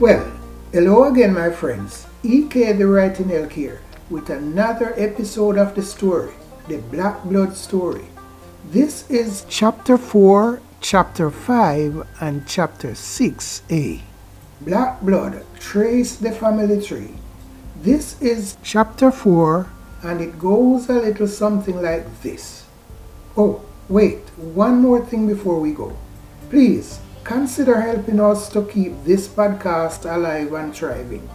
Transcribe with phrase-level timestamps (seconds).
[0.00, 0.30] Well,
[0.70, 2.06] hello again, my friends.
[2.22, 6.34] EK the Writing Elk here with another episode of the story,
[6.68, 8.06] the Black Blood story.
[8.70, 14.00] This is chapter 4, chapter 5, and chapter 6a.
[14.60, 17.14] Black Blood Trace the Family Tree.
[17.82, 19.66] This is chapter 4,
[20.04, 22.66] and it goes a little something like this.
[23.36, 25.98] Oh, wait, one more thing before we go.
[26.50, 31.28] Please consider helping us to keep this podcast alive and thriving.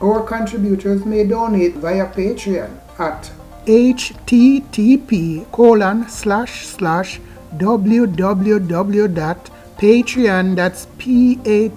[0.00, 3.30] Our contributors may donate via Patreon at
[3.66, 7.20] http colon slash slash
[7.56, 11.76] www.patreon that's p-a-t-r-e-o-n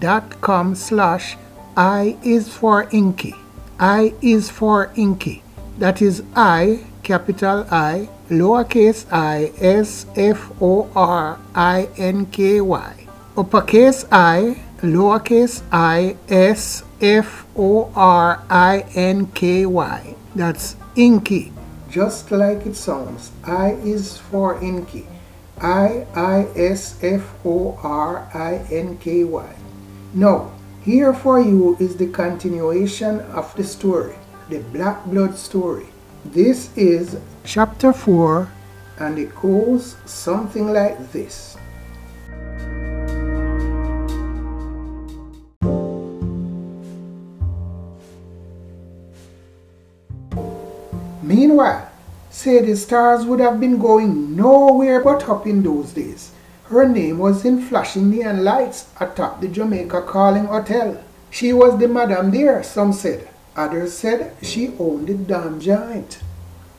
[0.00, 1.36] dot com slash
[1.76, 3.34] i is for inky
[3.78, 5.42] i is for inky
[5.78, 12.92] that is i capital i lowercase i s f o r i n k y.
[13.36, 20.16] Uppercase i lowercase i s f o r i n k y.
[20.34, 21.52] That's inky.
[21.90, 25.06] Just like it sounds i is for inky.
[25.60, 29.50] I i s f o r i n k y.
[30.14, 30.50] Now
[30.84, 34.16] here for you is the continuation of the story
[34.50, 35.86] the black blood story
[36.24, 38.48] this is chapter 4
[38.98, 41.56] and it goes something like this.
[51.22, 51.90] Meanwhile,
[52.30, 56.32] Sadie Stars would have been going nowhere but up in those days.
[56.64, 61.02] Her name was in flashing neon lights atop the Jamaica Calling Hotel.
[61.30, 63.28] She was the madam there, some said.
[63.56, 66.18] Others said she owned the damn giant.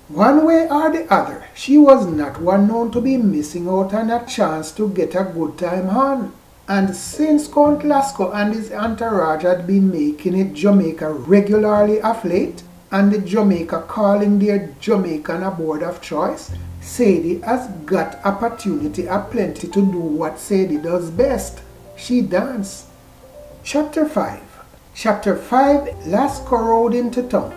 [0.10, 4.12] One way or the other, she was not one known to be missing out on
[4.12, 6.34] a chance to get a good time on.
[6.68, 12.64] And since Count Lasco and his entourage had been making it Jamaica regularly of late,
[12.92, 19.82] and the Jamaica calling their Jamaican aboard of choice, Sadie has got opportunity aplenty to
[19.82, 21.62] do what Sadie does best.
[21.96, 22.86] She dance.
[23.64, 24.55] Chapter 5
[24.98, 27.54] Chapter 5 Lasco rode into town.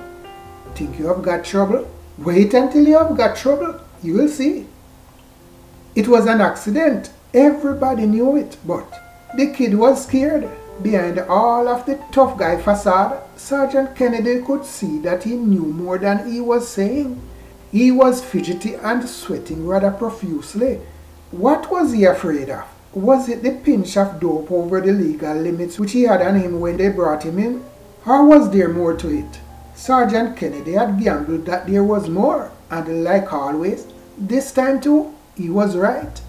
[0.75, 1.88] Think you have got trouble?
[2.19, 3.81] Wait until you have got trouble.
[4.03, 4.66] You will see.
[5.94, 7.12] It was an accident.
[7.32, 8.93] Everybody knew it, but
[9.37, 10.50] the kid was scared.
[10.82, 15.99] Behind all of the tough guy facade, Sergeant Kennedy could see that he knew more
[15.99, 17.20] than he was saying.
[17.70, 20.81] He was fidgety and sweating rather profusely.
[21.31, 22.65] What was he afraid of?
[22.94, 26.59] Was it the pinch of dope over the legal limits which he had on him
[26.59, 27.65] when they brought him in?
[28.06, 29.41] Or was there more to it?
[29.75, 35.50] Sergeant Kennedy had gambled that there was more, and like always, this time too, he
[35.50, 36.21] was right.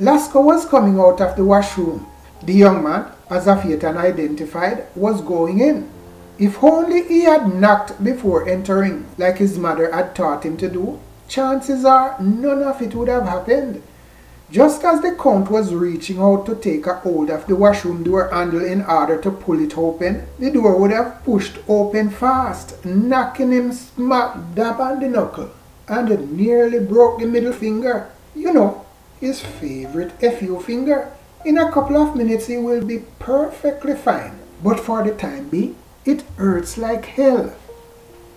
[0.00, 2.06] Lasco was coming out of the washroom.
[2.42, 5.88] The young man, as of yet unidentified, was going in.
[6.38, 11.00] If only he had knocked before entering, like his mother had taught him to do,
[11.28, 13.82] chances are none of it would have happened.
[14.48, 18.28] Just as the count was reaching out to take a hold of the washroom door
[18.28, 23.50] handle in order to pull it open, the door would have pushed open fast, knocking
[23.50, 25.50] him smack dab on the knuckle,
[25.88, 28.08] and it nearly broke the middle finger.
[28.36, 28.86] You know,
[29.20, 31.10] his favorite FU finger.
[31.44, 35.74] In a couple of minutes he will be perfectly fine, but for the time being,
[36.04, 37.52] it hurts like hell.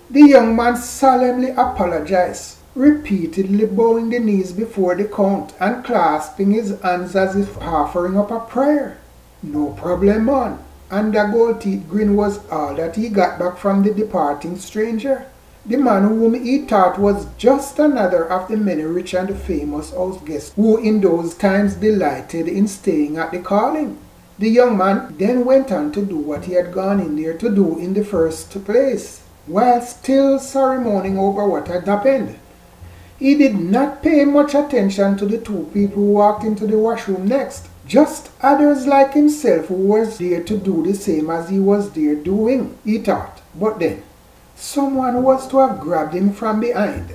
[0.09, 6.79] The young man solemnly apologized repeatedly bowing the knees before the count and clasping his
[6.81, 8.97] hands as if offering up a prayer.
[9.41, 10.59] No problem, man.
[10.91, 15.25] And the gold teeth grin was all that he got back from the departing stranger.
[15.65, 20.19] The man whom he thought was just another of the many rich and famous house
[20.21, 23.97] guests who in those times delighted in staying at the calling.
[24.39, 27.53] The young man then went on to do what he had gone in there to
[27.53, 32.39] do in the first place, while still ceremonying over what had happened.
[33.19, 37.27] He did not pay much attention to the two people who walked into the washroom
[37.27, 41.91] next, just others like himself who was there to do the same as he was
[41.91, 43.41] there doing, he thought.
[43.53, 44.03] But then,
[44.55, 47.11] someone was to have grabbed him from behind.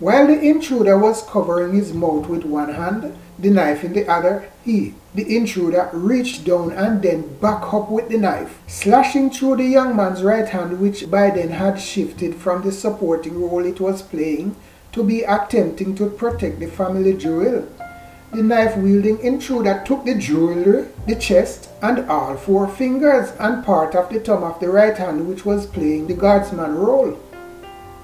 [0.00, 4.50] While the intruder was covering his mouth with one hand, the knife in the other,
[4.66, 9.64] he, the intruder, reached down and then back up with the knife, slashing through the
[9.64, 14.02] young man's right hand which by then had shifted from the supporting role it was
[14.02, 14.54] playing
[14.92, 17.66] to be attempting to protect the family jewel.
[18.32, 24.10] The knife-wielding intruder took the jewelry, the chest, and all four fingers and part of
[24.10, 27.12] the thumb of the right hand which was playing the guardsman role.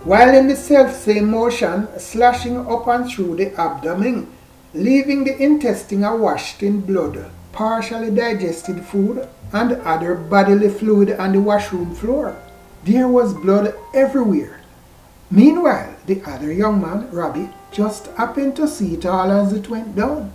[0.04, 4.28] While in the self-same motion, slashing up and through the abdomen,
[4.72, 7.31] leaving the intestine washed in blood.
[7.54, 12.36] partially digested food and other bodily fluid on the washroom floor.
[12.84, 14.60] There was blood everywhere.
[15.34, 19.96] Meanwhile, the other young man, Robbie, just happened to see it all as it went
[19.96, 20.32] down.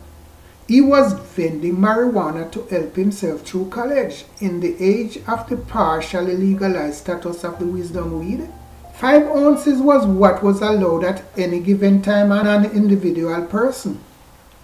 [0.68, 6.36] He was vending marijuana to help himself through college in the age of the partially
[6.36, 8.50] legalized status of the wisdom weed.
[8.94, 14.02] Five ounces was what was allowed at any given time on an individual person.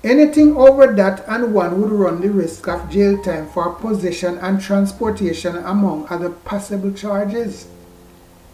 [0.03, 4.59] Anything over that and one would run the risk of jail time for possession and
[4.59, 7.67] transportation among other possible charges.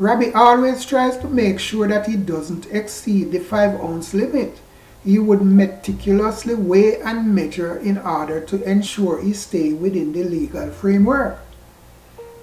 [0.01, 4.57] Robbie always tries to make sure that he doesn't exceed the 5 ounce limit.
[5.03, 10.71] He would meticulously weigh and measure in order to ensure he stay within the legal
[10.71, 11.37] framework.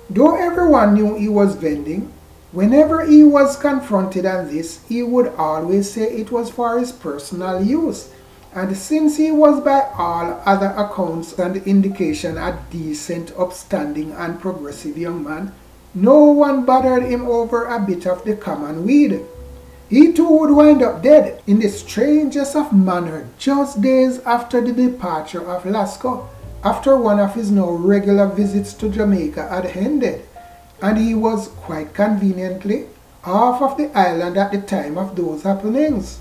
[0.08, 2.12] Though everyone knew he was vending,
[2.52, 7.60] whenever he was confronted on this, he would always say it was for his personal
[7.60, 8.12] use.
[8.54, 14.96] And since he was by all other accounts and indication a decent, upstanding and progressive
[14.96, 15.52] young man,
[15.94, 19.20] no one bothered him over a bit of the common weed.
[19.88, 24.72] He too would wind up dead in the strangest of manner just days after the
[24.72, 26.28] departure of Lasco,
[26.62, 30.26] after one of his now regular visits to Jamaica had ended,
[30.82, 32.86] and he was quite conveniently
[33.24, 36.20] off of the island at the time of those happenings.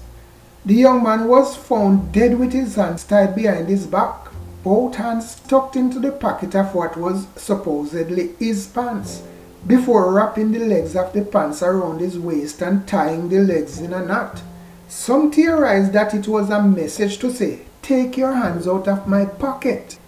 [0.66, 4.30] The young man was found dead with his hands tied behind his back,
[4.64, 9.24] both hands tucked into the pocket of what was supposedly his pants
[9.68, 13.94] before wrapping the legs of the pants around his waist and tying the legs in
[13.94, 14.42] a knot.
[14.88, 19.26] Some theorized that it was a message to say, Take your hands out of my
[19.26, 20.00] pocket.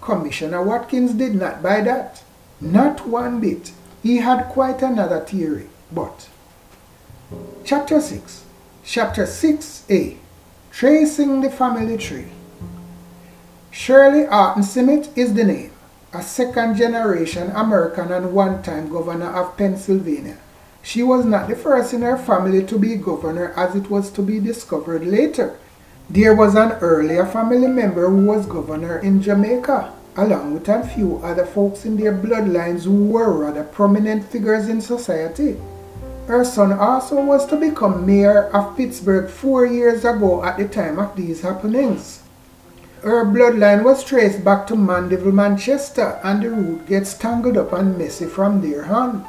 [0.00, 2.22] Commissioner Watkins did not buy that.
[2.60, 3.72] Not one bit.
[4.02, 5.68] He had quite another theory.
[5.92, 6.28] But,
[7.64, 8.44] Chapter 6,
[8.84, 10.16] Chapter 6a
[10.70, 12.28] Tracing the Family Tree.
[13.70, 15.73] Shirley Horton Simmet is the name
[16.14, 20.36] a second generation American and one time governor of Pennsylvania.
[20.80, 24.22] She was not the first in her family to be governor as it was to
[24.22, 25.58] be discovered later.
[26.08, 31.16] There was an earlier family member who was governor in Jamaica, along with a few
[31.16, 35.56] other folks in their bloodlines who were rather prominent figures in society.
[36.28, 41.00] Her son also was to become mayor of Pittsburgh four years ago at the time
[41.00, 42.23] of these happenings
[43.04, 47.98] her bloodline was traced back to Mandeville, Manchester, and the root gets tangled up and
[47.98, 49.26] messy from there on.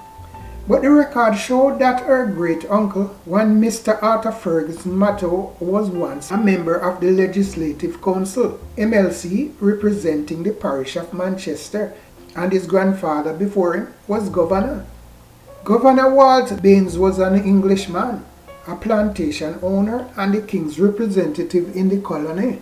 [0.65, 4.01] But the record showed that her great uncle, one Mr.
[4.01, 10.95] Arthur Ferguson Matto, was once a member of the Legislative Council, MLC, representing the parish
[10.95, 11.93] of Manchester,
[12.33, 14.85] and his grandfather before him was governor.
[15.65, 18.23] Governor Walt Baines was an Englishman,
[18.67, 22.61] a plantation owner, and the king's representative in the colony.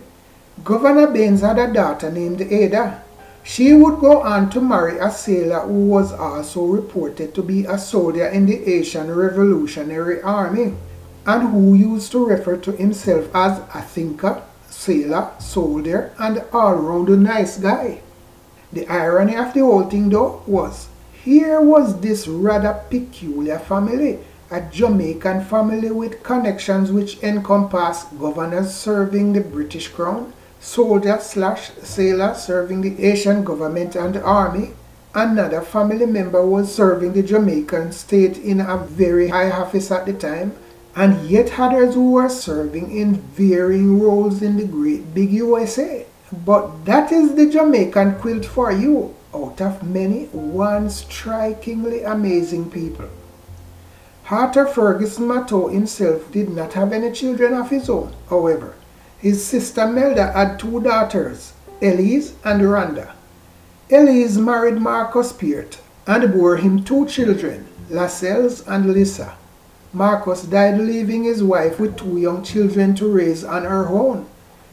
[0.62, 3.02] Governor Baines had a daughter named Ada.
[3.42, 7.76] She would go on to marry a sailor who was also reported to be a
[7.76, 10.74] soldier in the Haitian Revolutionary Army
[11.26, 17.58] and who used to refer to himself as a thinker, sailor, soldier, and all-round nice
[17.58, 18.00] guy.
[18.72, 24.62] The irony of the whole thing though was, here was this rather peculiar family, a
[24.62, 30.32] Jamaican family with connections which encompass governors serving the British Crown,
[30.64, 34.70] soldier slash sailor serving the Haitian government and army.
[35.14, 40.14] Another family member was serving the Jamaican state in a very high office at the
[40.14, 40.56] time,
[40.96, 46.06] and yet others who were serving in varying roles in the great big USA.
[46.32, 53.10] But that is the Jamaican quilt for you, out of many, one strikingly amazing people.
[54.30, 58.74] Arthur Ferguson Matto himself did not have any children of his own, however,
[59.24, 63.12] his sister Melda had two daughters, Elise and Rhonda.
[63.90, 69.34] Elise married Marcus Peart and bore him two children, Lascelles and Lisa.
[69.94, 74.26] Marcus died leaving his wife with two young children to raise on her own.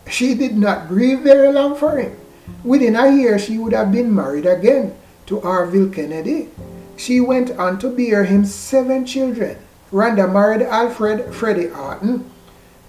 [0.10, 2.18] She did not grieve very long for him.
[2.62, 4.94] Within a year she would have been married again
[5.28, 6.50] to Arville Kennedy.
[6.98, 9.60] She went on to bear him seven children.
[9.94, 12.30] Rhonda married Alfred Freddie Horton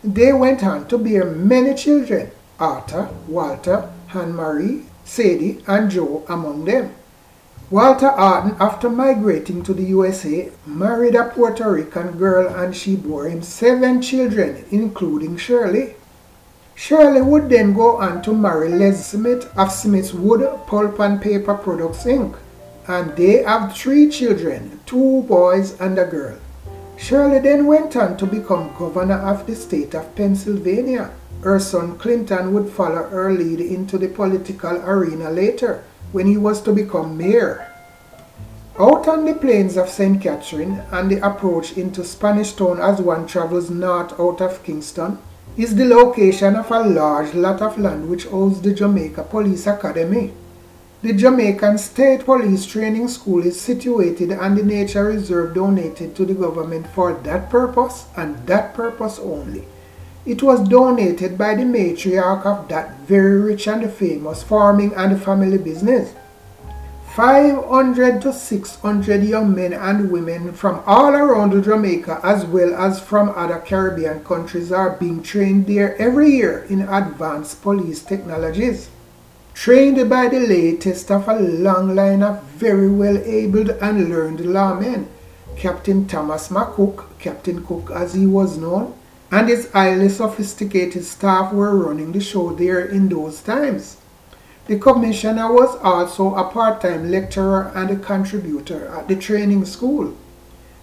[0.05, 6.95] they went on to bear many children, Arthur, Walter, Anne-Marie, Sadie, and Joe among them.
[7.71, 13.29] Walter Horton, after migrating to the USA, married a Puerto Rican girl and she bore
[13.29, 15.95] him seven children, including Shirley.
[16.75, 21.55] Shirley would then go on to marry Les Smith of Smith's Wood Pulp and Paper
[21.55, 22.37] Products Inc.
[22.89, 26.37] And they have three children, two boys and a girl.
[27.03, 31.11] Shirley then went on to become governor of the state of Pennsylvania.
[31.43, 35.83] her son Clinton would follow her lead into the political arena later
[36.13, 37.67] when he was to become mayor.
[38.79, 40.23] Out on the plains of St.
[40.23, 45.19] Catherine and the approach into Spanish Town as one travels north out of Kingston
[45.57, 50.33] is the location of a large lot of land which holds the Jamaica Police Academy.
[51.03, 56.33] The Jamaican State Police Training School is situated on the nature reserve donated to the
[56.33, 59.65] government for that purpose and that purpose only.
[60.25, 65.59] It was donated by the matriarch of that very rich and famous farming and family
[65.59, 66.15] business.
[67.17, 73.31] 500 to 600 young men and women from all around Jamaica as well as from
[73.35, 78.89] other Caribbean countries are being trained there every year in advanced police technologies.
[79.55, 85.07] Trained by the latest of a long line of very well abled and learned lawmen,
[85.57, 88.95] Captain Thomas McCook, Captain Cook as he was known,
[89.31, 93.99] and his highly sophisticated staff were running the show there in those times.
[94.67, 100.17] The commissioner was also a part-time lecturer and a contributor at the training school.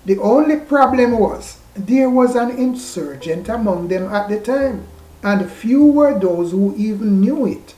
[0.06, 4.88] The only problem was there was an insurgent among them at the time,
[5.24, 7.76] and few were those who even knew it.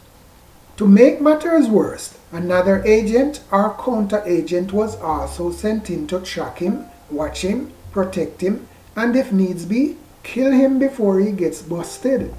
[0.81, 6.87] To make matters worse, another agent or counter-agent was also sent in to track him,
[7.11, 12.33] watch him, protect him, and if needs be, kill him before he gets busted.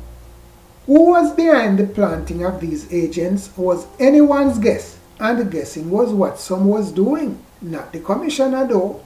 [0.87, 6.41] Who was behind the planting of these agents was anyone's guess, and guessing was what
[6.41, 9.05] some was doing, not the commissioner though.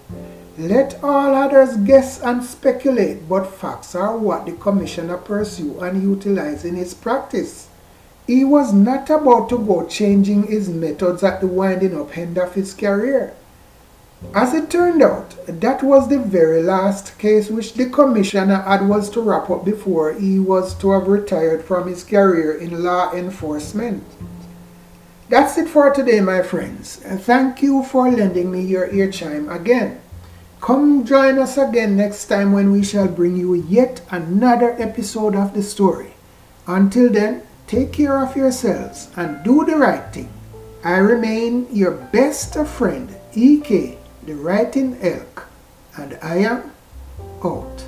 [0.56, 6.64] Let all others guess and speculate, but facts are what the commissioner pursue and utilize
[6.64, 7.65] in his practice.
[8.26, 12.54] He was not about to go changing his methods at the winding up end of
[12.54, 13.34] his career.
[14.34, 19.10] As it turned out, that was the very last case which the commissioner had was
[19.10, 24.02] to wrap up before he was to have retired from his career in law enforcement.
[25.28, 26.96] That's it for today, my friends.
[26.96, 30.00] Thank you for lending me your ear chime again.
[30.60, 35.52] Come join us again next time when we shall bring you yet another episode of
[35.52, 36.14] the story.
[36.66, 40.32] Until then, take care of yourselves and do the right thing.
[40.84, 45.46] I remain your best friend, EK the writing elk,
[45.96, 46.72] and I am
[47.44, 47.85] out.